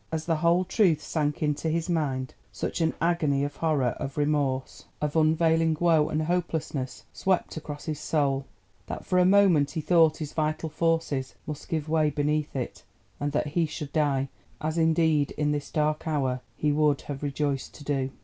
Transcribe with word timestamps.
As 0.11 0.25
the 0.25 0.37
whole 0.37 0.65
truth 0.65 0.99
sank 0.99 1.43
into 1.43 1.69
his 1.69 1.87
mind, 1.87 2.33
such 2.51 2.81
an 2.81 2.95
agony 2.99 3.43
of 3.43 3.57
horror, 3.57 3.95
of 3.99 4.17
remorse, 4.17 4.85
of 4.99 5.15
unavailing 5.15 5.77
woe 5.79 6.09
and 6.09 6.23
hopelessness 6.23 7.03
swept 7.13 7.55
across 7.55 7.85
his 7.85 7.99
soul, 7.99 8.45
that 8.87 9.05
for 9.05 9.19
a 9.19 9.25
moment 9.25 9.69
he 9.69 9.81
thought 9.81 10.17
his 10.17 10.33
vital 10.33 10.69
forces 10.69 11.35
must 11.45 11.69
give 11.69 11.87
way 11.87 12.09
beneath 12.09 12.55
it, 12.55 12.81
and 13.19 13.31
that 13.33 13.49
he 13.49 13.67
should 13.67 13.93
die, 13.93 14.29
as 14.59 14.75
indeed 14.75 15.35
in 15.37 15.51
this 15.51 15.69
dark 15.69 16.07
hour 16.07 16.41
he 16.57 16.71
would 16.71 17.01
have 17.01 17.21
rejoiced 17.21 17.75
to 17.75 17.83
do. 17.83 18.09